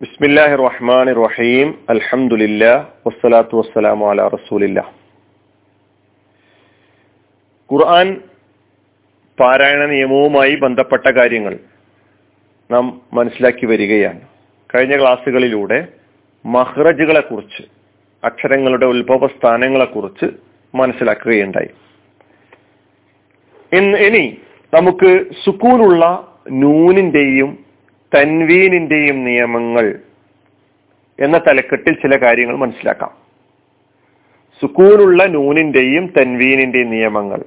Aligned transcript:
ബിസ്മില്ലാഹി 0.00 0.54
റഹ്മാൻ 0.66 1.06
റഹീം 1.24 1.68
അൽഹമുല്ല 1.90 2.62
വസ്സലാത്തു 3.06 3.54
വസ്സലാമു 3.56 4.04
അല 4.10 4.20
റസൂലില്ല. 4.28 4.78
ഖുർആൻ 7.70 8.08
പാരായണ 9.38 9.82
നിയമവുമായി 9.86 10.54
ബന്ധപ്പെട്ട 10.54 11.06
കാര്യങ്ങൾ 11.18 11.54
നാം 12.70 13.02
മനസ്സിലാക്കി 13.12 13.66
വരികയാണ്. 13.66 14.22
കഴിഞ്ഞ 14.70 14.94
ക്ലാസ്സുകളിലൂടെ 15.00 15.78
മഹ്റജുകളെ 16.44 17.20
കുറിച്ച് 17.20 17.62
അക്ഷരങ്ങളുടെ 18.22 18.86
ഉത്ഭവ 18.86 19.26
സ്ഥാനങ്ങളെ 19.26 19.84
കുറിച്ച് 19.84 20.26
മനസ്സിലാക്കുകയുണ്ടായി 20.74 21.70
ഇനി 24.06 24.24
നമുക്ക് 24.74 25.10
സുക്കൂനുള്ള 25.44 26.04
നൂനിന്റെയും 26.62 27.50
തൻവീനിന്റെയും 28.16 29.24
നിയമങ്ങൾ 29.24 29.98
എന്ന 31.20 31.38
തലക്കെട്ടിൽ 31.38 31.94
ചില 31.94 32.16
കാര്യങ്ങൾ 32.16 32.56
മനസ്സിലാക്കാം. 32.56 33.10
സുക്കൂനുള്ള 34.60 35.24
നൂനിന്റെയും 35.24 36.06
തൻവീനിന്റെയും 36.06 36.90
നിയമങ്ങൾ. 36.90 37.44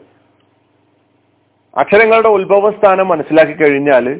അക്ഷരങ്ങളുടെ 1.78 2.28
ഉത്ഭവസ്ഥാനം 2.28 3.08
മനസ്സിലാക്കി 3.08 3.54
കഴിഞ്ഞാൽ 3.54 4.20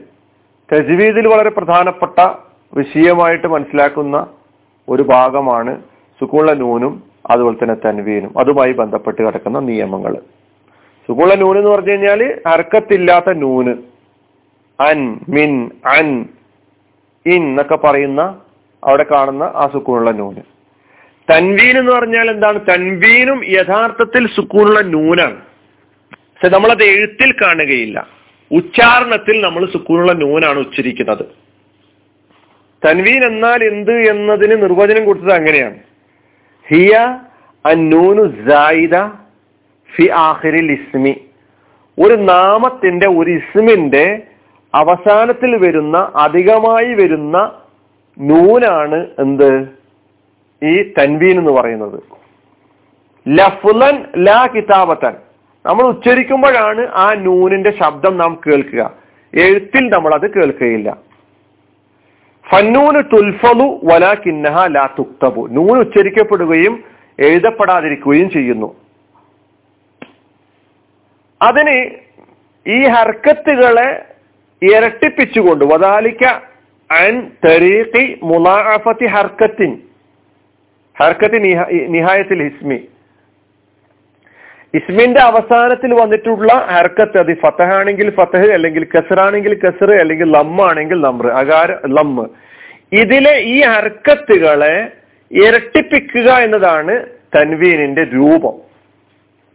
തജ്വീദിൽ 0.74 1.28
വളരെ 1.28 1.50
പ്രധാനപ്പെട്ട 1.50 2.20
വിഷയമായിട്ട് 2.74 3.48
മനസ്സിലാക്കുന്ന 3.48 4.28
ഒരു 4.90 5.04
ഭാഗമാണ് 5.04 5.84
സുക്കൂള 6.20 6.54
നൂനും 6.54 7.04
അതുപോലെ 7.30 7.56
തന്നെ 7.56 7.76
തൻവീനും. 7.76 8.40
അതുമായി 8.40 8.72
ബന്ധപ്പെട്ട് 8.72 9.22
കിടക്കുന്ന 9.22 9.60
നിയമങ്ങൾ. 9.60 10.18
സുക്കൂള 11.08 11.34
നൂന് 11.34 11.58
എന്ന് 11.58 11.72
പറഞ്ഞു 11.72 11.90
കഴിഞ്ഞാൽ 11.90 12.42
അർക്കത്തില്ലാത്ത 12.48 13.32
നൂന്. 13.34 13.93
അൻ 14.84 15.20
മിൻ 15.30 15.72
അൻ 15.86 16.26
ഇൻ 17.26 17.44
എന്നൊക്കെ 17.50 17.76
പറയുന്ന 17.76 18.42
അവിടെ 18.84 19.06
കാണുന്ന 19.12 19.44
ആ 19.44 19.70
സുക്കൂണുള്ള 19.74 20.12
നൂന്. 20.12 20.42
തൻവീൻ 21.32 21.78
എന്ന് 21.78 21.92
പറഞ്ഞാൽ 21.92 22.30
എന്താണ്? 22.30 22.60
തൻവീനും 22.60 23.42
യഥാർത്ഥത്തിൽ 23.46 24.28
സുക്കൂണുള്ള 24.28 24.82
നൂനാണ്. 24.82 25.42
പക്ഷെ 26.14 26.50
നമ്മളത് 26.50 26.84
എഴുത്തിൽ 26.84 27.32
കാണുകയില്ല. 27.32 28.08
ഉച്ചാരണത്തിൽ 28.52 29.42
നമ്മൾ 29.42 29.66
സുക്കൂണുള്ള 29.66 30.12
നൂനാണ് 30.12 30.60
ഉച്ചരിക്കുന്നത്. 30.60 31.26
തൻവീൻ 32.88 33.26
എന്നാൽ 33.26 33.64
എന്ത് 33.64 33.92
എന്നതിന് 33.92 34.62
നിർവചനം 34.62 35.06
കൊടുത്തത് 35.06 35.34
അങ്ങനെയാണ്. 35.34 35.76
ഹിയ 36.70 37.20
അന്നൂനു 37.66 38.50
സായിദ 38.50 38.98
ഫി 39.96 40.10
ആഖിരിൽ 40.10 40.72
ഇസ്മി. 40.72 41.26
ഒരു 42.00 42.14
നാമത്തിന്റെ 42.14 43.08
ഒരു 43.10 43.32
ഇസ്മിന്റെ 43.32 44.22
അവസാനത്തിൽ 44.74 45.68
വരുന്ന 45.68 46.12
അധികമായി 46.16 46.94
വരുന്ന 46.94 47.62
നൂനാണ് 48.20 49.08
എന്ത്? 49.20 49.68
ഈ 50.64 50.94
തൻവീൻ 51.00 51.40
എന്ന് 51.40 51.52
പറയുന്നത്. 51.52 52.04
ലഫുലൻ 53.28 54.06
ലാ 54.18 54.48
കിതാബത്തൻ. 54.56 55.14
നമ്മൾ 55.66 55.84
ഉച്ചരിക്കുമ്പോഴാണ് 55.84 56.88
ആ 56.88 57.14
നൂനിന്റെ 57.14 57.72
ശബ്ദം 57.84 58.18
നാം 58.18 58.42
കേൾക്കുക. 58.48 58.94
എഴുത്തിൽ 59.34 59.90
നമ്മൾ 59.90 60.14
അത് 60.14 60.34
കേൾക്കുകയില്ല. 60.34 60.98
ഫന്നൂന് 62.50 63.04
തുൽഫലു 63.14 63.80
വല 63.84 64.14
കിന്നഹ 64.14 64.68
ലാ 64.68 64.90
തുക്തബു. 65.00 65.48
നൂൻ 65.52 65.80
ഉച്ചരിക്കപ്പെടുകയും 65.80 66.84
എഴുതപ്പെടാതിരിക്കുകയും 67.20 68.30
ചെയ്യുന്നു. 68.30 68.76
അതിന് 71.42 71.92
ഈ 72.68 72.88
ഹർക്കത്തുകളെ 72.88 74.13
ഇരട്ടിപ്പിച്ചുകൊണ്ട് 74.68 75.66
വദാലിക്ക 75.66 76.24
അൻ 76.92 77.14
ഹർക്കത്തിൻ. 79.14 79.72
ഹർക്കത്തി 81.00 81.38
നിഹായത്തിൽ 81.88 82.40
ഇസ്മി. 82.44 82.80
ഇസ്മിന്റെ 84.74 85.22
അവസാനത്തിൽ 85.22 85.92
വന്നിട്ടുള്ള 85.94 86.54
ഹർക്കത്ത് 86.54 87.18
അത് 87.18 87.34
ഫത്തഹാണെങ്കിൽ 87.42 88.10
ഫത്തഹ് 88.18 88.50
അല്ലെങ്കിൽ 88.54 88.84
കസറാണെങ്കിൽ 88.94 89.54
കസർ 89.64 89.92
അല്ലെങ്കിൽ 90.02 90.28
ലമ്മാണെങ്കിൽ 90.32 91.00
നമ്ര 91.02 91.28
അകാര 91.42 91.72
ലമ്മ്. 91.96 92.26
ഇതിലെ 92.92 93.36
ഈ 93.54 93.58
ഹർക്കത്തുകളെ 93.62 94.76
ഇരട്ടിപ്പിക്കുക 95.32 96.30
എന്നതാണ് 96.46 96.96
തൻവീനിന്റെ 97.36 98.04
രൂപം. 98.16 98.56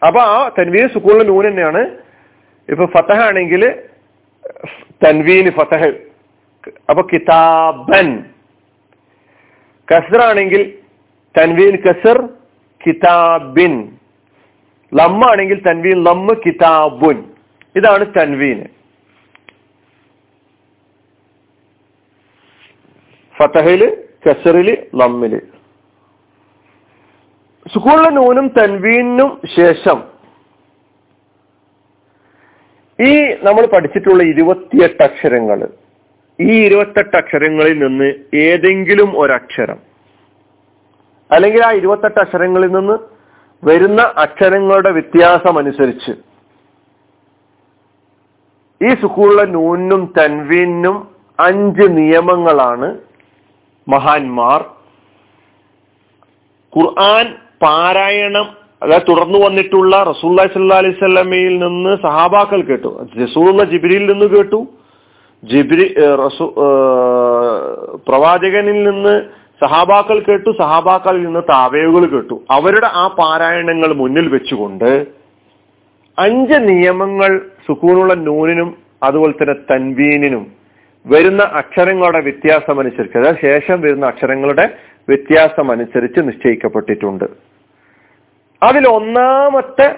അപ്പൊ 0.07 0.21
ആ 0.21 0.39
തൻവീൻ 0.59 0.89
സുക്കൂളിന്റെ 0.89 1.27
നൂൻ 1.29 1.45
തന്നെയാണ്. 1.47 1.83
ഇപ്പൊ 2.69 2.87
ഫത്തഹ 2.87 3.21
ആണെങ്കിൽ 3.27 3.63
തൻവീന് 5.07 5.51
ഫതഹ്. 5.51 5.93
അപ്പൊ 6.89 7.03
കിതാബൻ. 7.13 8.25
കസറാണെങ്കിൽ 9.93 10.79
തൻവീൻ 11.41 11.77
കസർ 11.77 12.29
കിതാബിൻ. 12.87 13.99
ലമ്മാണെങ്കിൽ 14.95 15.61
തൻവീൻ 15.61 16.05
ലമ്മ 16.05 16.33
കിതാബുൻ. 16.47 17.25
ഇതാണ് 17.77 18.07
തൻവീന്. 18.21 18.65
ഫതഹിൽ 23.37 24.05
കസറിൽ 24.27 24.87
ലമ്മിൽ. 24.95 25.41
സുക്കൂളിലെ 27.75 28.11
നൂനും 28.11 28.49
തൻവീനും 28.49 29.41
ശേഷം 29.57 30.18
ഈ 32.99 33.11
നമ്മൾ 33.43 33.67
പഠിച്ചിട്ടുള്ള 33.67 34.23
ഇരുപത്തിയെട്ട് 34.23 35.03
അക്ഷരങ്ങൾ 35.03 35.59
ഈ 36.39 36.53
ഇരുപത്തെട്ട് 36.65 37.17
അക്ഷരങ്ങളിൽ 37.17 37.79
നിന്ന് 37.79 38.09
ഏതെങ്കിലും 38.35 39.17
ഒരക്ഷരം 39.17 39.79
അല്ലെങ്കിൽ 41.31 41.63
ആ 41.63 41.73
ഇരുപത്തെട്ട് 41.73 42.21
അക്ഷരങ്ങളിൽ 42.21 42.71
നിന്ന് 42.73 42.97
വരുന്ന 43.63 44.01
അക്ഷരങ്ങളുടെ 44.17 44.91
വ്യത്യാസം 44.91 45.59
അനുസരിച്ച് 45.59 46.13
ഈ 48.81 48.91
സുക്കൂളിലെ 48.95 49.45
നൂനും 49.47 50.13
തൻവീനും 50.19 50.97
അഞ്ച് 51.39 51.83
നിയമങ്ങളാണ് 51.91 52.89
മഹാന്മാർ. 53.87 54.61
ഖുർആൻ 56.73 57.27
പാരായണം 57.63 58.49
അതായത് 58.83 59.03
തുടർന്നു 59.09 59.39
വന്നിട്ടുള്ള 59.39 60.03
റസൂല്ലാ 60.03 60.45
സല്ലാ 60.45 60.77
അലൈഹി 60.77 60.99
സ്വലമയിൽ 60.99 61.59
നിന്ന് 61.59 61.97
സഹാബാക്കൾ 62.03 62.61
കേട്ടു. 62.63 62.91
റസൂള്ള 63.25 63.65
ജിബിരിയിൽ 63.65 64.13
നിന്ന് 64.13 64.27
കേട്ടു. 64.27 64.67
ജിബിരി 65.45 65.95
റസൂ 66.27 66.47
പ്രവാചകനിൽ 68.09 68.79
നിന്ന് 68.91 69.15
സഹാബാക്കൾ 69.63 70.19
കേട്ടു. 70.19 70.51
സഹാബാക്കളിൽ 70.59 71.23
നിന്ന് 71.23 71.43
താവേവുകൾ 71.51 72.07
കേട്ടു. 72.07 72.43
അവരുടെ 72.51 72.89
ആ 72.93 73.07
പാരായണങ്ങൾ 73.19 73.95
മുന്നിൽ 73.95 74.29
വെച്ചുകൊണ്ട് 74.29 75.07
അഞ്ച് 76.19 76.59
നിയമങ്ങൾ 76.69 77.41
സുക്കൂനുള്ള 77.67 78.15
നൂനിനും 78.15 78.77
അതുപോലെ 79.03 79.33
തന്നെ 79.33 79.57
തൻവീനിനും 79.73 80.47
വരുന്ന 81.07 81.43
അക്ഷരങ്ങളുടെ 81.43 82.21
വ്യത്യാസം 82.21 82.81
അനുസരിച്ച് 82.81 83.19
അതായത് 83.19 83.45
ശേഷം 83.45 83.81
വരുന്ന 83.81 84.07
അക്ഷരങ്ങളുടെ 84.07 84.65
വ്യത്യാസം 85.09 85.71
അനുസരിച്ച് 85.71 86.21
നിശ്ചയിക്കപ്പെട്ടിട്ടുണ്ട്. 86.21 87.48
അതിൽ 88.63 88.85
ഒന്നാമത്തെ 88.89 89.89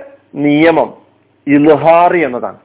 നിയമം 0.46 0.88
ഇൽഹാർ 1.46 2.12
എന്നതാണ്. 2.26 2.58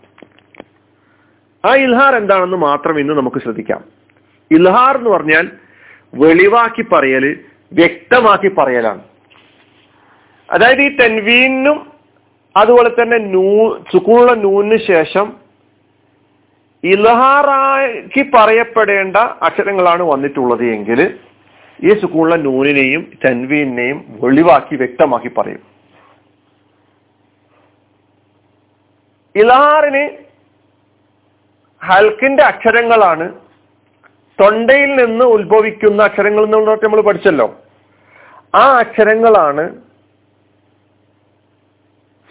ആ 1.63 1.71
ഇൽഹാർ 1.85 2.13
എന്താണെന്ന് 2.15 2.57
മാത്രം 2.57 2.95
ഇന്ന് 2.99 3.13
നമുക്ക് 3.19 3.39
ശ്രദ്ധിക്കാം. 3.45 3.81
ഇൽഹാർ 4.51 4.93
എന്ന് 4.97 5.09
പറഞ്ഞാൽ 5.09 5.45
വെളിവാക്കി 6.21 6.83
പറയൽ 6.93 7.25
വ്യക്തമാക്കി 7.79 8.49
പറയലാണ്. 8.57 9.01
അതായത് 10.49 10.81
ഈ 10.81 10.89
തെൻവീനും 10.99 11.77
അതുപോലെ 12.55 12.89
തന്നെ 12.89 13.17
നൂ 13.33 13.45
സുക്കൂണ 13.91 14.27
നൂനിന് 14.45 14.77
ശേഷം 14.91 15.27
ഇൽഹാറാക്കി 16.83 18.23
പറയപ്പെടേണ്ട 18.35 19.17
അക്ഷരങ്ങളാണ് 19.47 20.03
വന്നിട്ടുള്ളത് 20.11 20.65
എങ്കിൽ 20.75 20.99
ഈ 21.79 21.93
സുക്കൂണ 22.01 22.35
നൂനിനെയും 22.47 23.03
തൻവീനെയും 23.23 23.97
വെളിവാക്കി 24.23 24.75
വ്യക്തമാക്കി 24.83 25.31
പറയും. 25.39 25.63
ഇലാറിന് 29.35 30.03
ഹൽക്കിന്റെ 31.81 32.43
അക്ഷരങ്ങളാണ് 32.43 33.25
തൊണ്ടയിൽ 34.39 34.91
നിന്ന് 34.95 35.25
ഉത്ഭവിക്കുന്ന 35.25 36.03
അക്ഷരങ്ങൾ 36.03 36.43
എന്നുള്ളതൊക്കെ 36.43 36.85
നമ്മൾ 36.85 37.01
പഠിച്ചല്ലോ. 37.01 37.47
ആ 38.55 38.63
അക്ഷരങ്ങളാണ് 38.77 39.63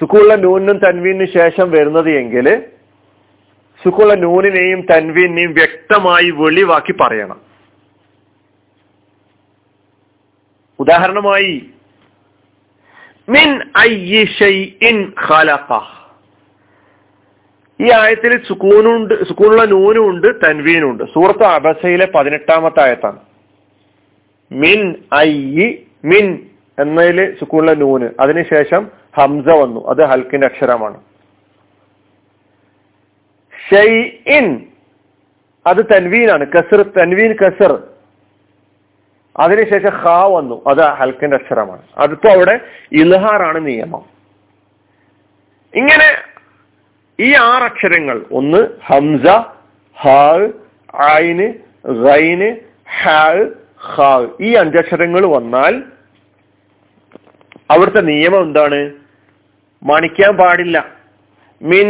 സുക്കുള്ള 0.00 0.34
നൂനും 0.34 0.78
തൻവീനും 0.78 1.28
ശേഷം 1.34 1.70
വരുന്നത് 1.70 2.10
എങ്കിൽ 2.10 2.46
സുക്കുള്ള 3.82 4.14
നൂനിനെയും 4.14 4.80
തൻവീനെയും 4.90 5.52
വ്യക്തമായി 5.52 6.30
വെളിവാക്കി 6.30 6.94
പറയണം. 7.00 7.40
ഉദാഹരണമായി 10.78 11.54
മിൻ 13.28 13.50
ഐ 13.78 13.92
ഇൻ 14.88 14.96
ഖലഖ. 15.28 15.70
ഈ 17.80 17.90
ആയത്തിൽ 17.92 18.46
സുക്കൂനുണ്ട് 18.48 19.24
സുക്കൂണുള്ള 19.28 19.64
നൂനും 19.64 20.10
ഉണ്ട് 20.10 20.46
തൻവീനും 20.46 20.90
ഉണ്ട് 20.90 21.04
സൂറത്ത് 21.04 21.44
അബസയിലെ 21.44 22.06
പതിനെട്ടാമത്തെ 22.06 22.82
ആയത്താണ്. 22.82 23.18
മിൻ 24.52 24.94
ഐ 25.14 25.64
മിൻ 26.04 26.46
എന്നതിൽ 26.78 27.38
സുക്കൂണുള്ള 27.40 27.72
നൂന്. 27.72 28.08
അതിനുശേഷം 28.20 28.90
ഹംസ 29.16 29.48
വന്നു. 29.48 29.88
അത് 29.88 30.04
ഹൽക്കിന്റെ 30.04 30.46
അക്ഷരമാണ്. 30.46 31.00
ഷെയ്ഇൻ 33.70 34.66
അത് 35.66 35.84
തൻവീനാണ്. 35.94 36.46
കസർ 36.46 36.82
തൻവീൻ 36.82 37.32
കസർ. 37.32 37.82
അതിനുശേഷം 39.36 40.04
ഖാ 40.04 40.24
വന്നു. 40.24 40.62
അത് 40.66 40.80
ഹൽക്കിന്റെ 40.80 41.36
അക്ഷരമാണ്. 41.36 41.82
അതിപ്പോ 41.98 42.30
അവിടെ 42.30 42.60
ഇൽഹാറാണ് 42.92 43.66
നിയമം. 43.66 44.04
ഇങ്ങനെ 45.74 46.33
ഈ 47.20 47.34
ആറ് 47.34 47.62
അക്ഷരങ്ങൾ 47.62 48.24
ഒന്ന് 48.30 48.68
ഹംസ 48.86 49.26
ഹാ 50.00 50.48
റൈന് 51.00 52.56
ഹാ 53.02 53.34
ഖാ 53.96 54.28
ഈ 54.40 54.54
അഞ്ചക്ഷരങ്ങൾ 54.54 55.26
വന്നാൽ 55.26 55.82
അവിടുത്തെ 57.70 58.00
നിയമം 58.00 58.42
എന്താണ്? 58.42 58.92
മണിക്കാൻ 59.82 60.36
പാടില്ല. 60.36 60.88
മിൻ 61.62 61.86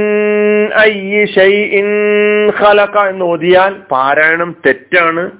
ഖലക 2.61 2.99
എന്ന് 2.99 3.25
ഓതിയാൽ 3.25 3.75
പാരായണം 3.75 4.57
തെറ്റാണ്. 4.67 5.31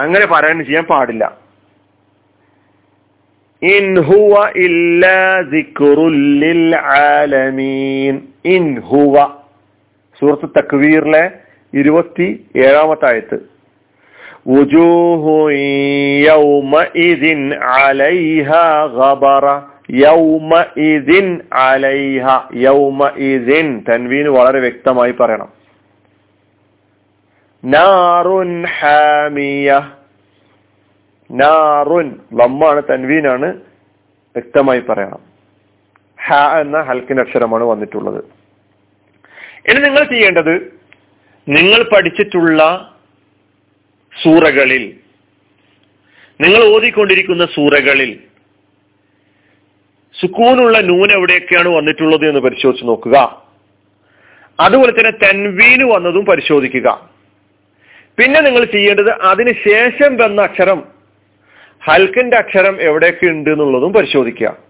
അങ്ങനെ 0.00 0.26
പാരായണം 0.26 0.64
ചെയ്യാൻ 0.64 0.84
പാടില്ല. 0.84 1.38
ഇൻ 3.62 4.00
ഹുവ 4.00 4.52
ഇല്ലാ 4.56 5.42
ആലമീൻ. 6.80 8.27
ഇൻ 8.44 8.80
ഹൂവ. 8.80 9.26
സൂറത്ത് 10.20 10.48
തക്വീറിലെ 10.58 11.30
ഇരുപത്തി 11.74 12.46
ഏഴാമത്തെ 12.56 13.06
ആയത്ത് 13.12 13.58
തൻവീന് 23.90 24.28
വളരെ 24.28 24.60
വ്യക്തമായി 24.60 25.12
പറയണം. 25.12 25.48
നാറുൻ 27.64 28.64
ഹാമിയ. 28.80 29.90
നാറുൻ. 31.30 32.16
ലമ്മാണ് 32.34 32.82
തൻവീനാണ് 32.90 33.46
വ്യക്തമായി 34.36 34.80
പറയണം. 34.80 35.37
ഹ 36.28 36.34
എന്ന 36.60 36.80
ഹൽക്കിന്റെ 36.80 37.22
അക്ഷരമാണ് 37.22 37.64
വന്നിട്ടുള്ളത്. 37.64 38.24
ഇനി 39.68 39.78
നിങ്ങൾ 39.78 40.04
ചെയ്യേണ്ടത് 40.04 40.80
നിങ്ങൾ 41.48 41.82
പഠിച്ചിട്ടുള്ള 41.82 42.60
സൂറകളിൽ 44.22 44.96
നിങ്ങൾ 46.40 46.76
ഓതിക്കൊണ്ടിരിക്കുന്ന 46.76 47.46
സൂറകളിൽ 47.46 48.20
സുക്കൂനുള്ള 50.20 50.80
നൂൻ 50.80 51.12
എവിടെയൊക്കെയാണ് 51.12 51.68
വന്നിട്ടുള്ളത് 51.68 52.28
എന്ന് 52.28 52.40
പരിശോധിച്ച് 52.40 52.86
നോക്കുക. 52.88 53.46
അതുപോലെ 54.60 54.92
തന്നെ 54.92 55.10
തൻവീന് 55.10 55.84
വന്നതും 55.84 56.24
പരിശോധിക്കുക. 56.24 57.10
പിന്നെ 58.18 58.40
നിങ്ങൾ 58.40 58.64
ചെയ്യേണ്ടത് 58.64 59.10
അതിന് 59.10 59.52
ശേഷം 59.68 60.16
വന്ന 60.16 60.42
അക്ഷരം 60.42 60.84
ഹൽക്കിന്റെ 61.84 62.36
അക്ഷരം 62.36 62.82
എവിടെയൊക്കെ 62.82 63.26
ഉണ്ട് 63.26 63.50
എന്നുള്ളതും 63.50 63.92
പരിശോധിക്കുക. 63.92 64.67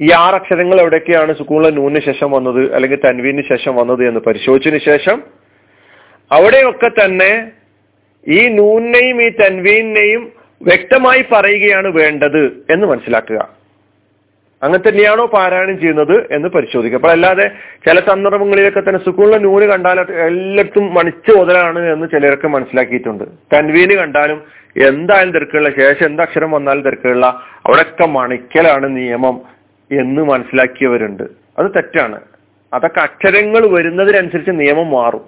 ഈ 0.00 0.08
ആറ് 0.22 0.36
അക്ഷരങ്ങൾ 0.38 0.78
എവിടെയൊക്കെയാണ് 0.82 1.32
സുക്കൂണിലെ 1.38 1.70
നൂന് 1.78 2.00
ശേഷം 2.08 2.28
വന്നത് 2.36 2.62
അല്ലെങ്കിൽ 2.76 2.98
തൻവീന് 3.06 3.42
ശേഷം 3.52 3.72
വന്നത് 3.80 4.02
എന്ന് 4.08 4.20
പരിശോധിച്ചതിന് 4.26 4.80
ശേഷം 4.90 5.16
അവിടെയൊക്കെ 6.30 6.90
തന്നെ 7.00 7.32
ഈ 8.26 8.40
നൂനെയും 8.58 9.18
ഈ 9.26 9.28
തൻവീനെയും 9.42 10.22
വ്യക്തമായി 10.68 11.22
പറയുകയാണ് 11.32 11.88
വേണ്ടത് 11.98 12.42
എന്ന് 12.72 12.86
മനസ്സിലാക്കുക. 12.86 13.40
അങ്ങനെ 14.62 14.80
തന്നെയാണോ 14.86 15.24
പാരായണം 15.34 15.76
ചെയ്യുന്നത് 15.82 16.16
എന്ന് 16.36 16.48
പരിശോധിക്കുക. 16.56 16.98
അപ്പോൾ 17.00 17.12
അല്ലാതെ 17.16 17.46
ചില 17.86 17.96
സന്ദർഭങ്ങളിലൊക്കെ 18.08 18.82
തന്നെ 18.88 19.00
സുക്കൂണിലെ 19.04 19.38
നൂന് 19.44 19.66
കണ്ടാൽ 19.72 20.00
എല്ലായിടത്തും 20.26 20.86
മണിച്ച് 20.96 21.32
മുതലാണ് 21.38 21.80
എന്ന് 21.92 22.06
ചിലരൊക്കെ 22.14 22.48
മനസ്സിലാക്കിയിട്ടുണ്ട്. 22.56 23.24
തൻവീന് 23.54 23.94
കണ്ടാലും 24.00 24.40
എന്തായാലും 24.90 25.32
തിരക്കുള്ള 25.36 25.70
ശേഷം 25.78 26.06
എന്ത് 26.10 26.22
അക്ഷരം 26.22 26.50
വന്നാലും 26.56 26.84
തിരക്കുള്ള 26.88 27.26
അവിടെയൊക്കെ 27.66 28.06
മണിക്കലാണ് 28.18 28.88
നിയമം 28.98 29.38
എന്ന് 29.90 30.22
മനസ്സിലാക്കിയവരുണ്ട്. 30.22 31.22
അത് 31.58 31.70
തെറ്റാണ്. 31.70 32.20
അതൊക്കെ 32.72 33.00
അക്ഷരങ്ങൾ 33.00 33.78
വരുന്നതിനനുസരിച്ച് 33.78 34.50
നിയമം 34.50 34.90
മാറും. 34.90 35.24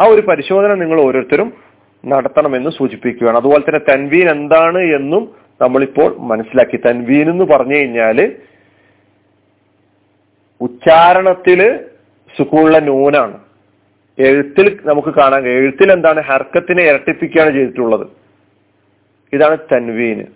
ആ 0.00 0.04
ഒരു 0.04 0.20
പരിശോധന 0.20 0.74
നിങ്ങൾ 0.74 1.00
ഓരോരുത്തരും 1.00 1.52
നടത്തണമെന്ന് 2.06 2.70
സൂചിപ്പിക്കുകയാണ്. 2.70 3.36
അതുപോലെ 3.36 3.62
തന്നെ 3.68 3.94
തൻവീൻ 3.94 4.30
എന്താണ് 4.30 4.78
എന്നും 4.78 5.34
നമ്മളിപ്പോൾ 5.60 6.16
മനസ്സിലാക്കി. 6.18 6.76
തൻവീൻ 6.76 7.30
എന്ന് 7.30 7.44
പറഞ്ഞു 7.44 7.76
കഴിഞ്ഞാൽ 7.76 8.32
ഉച്ചാരണത്തിൽ 10.60 11.84
സുഖമുള്ള 12.38 12.78
നൂനാണ്. 12.78 13.38
എഴുത്തിൽ 14.18 14.78
നമുക്ക് 14.84 15.08
കാണാൻ 15.08 15.48
എഴുത്തിൽ 15.48 15.92
എന്താണ്? 15.92 16.20
ഹർക്കത്തിനെ 16.20 16.82
ഇരട്ടിപ്പിക്കുകയാണ് 16.82 17.50
ചെയ്തിട്ടുള്ളത്. 17.50 18.06
ഇതാണ് 19.32 19.58
തൻവീന് 19.58 20.35